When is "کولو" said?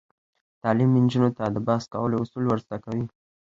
1.93-2.21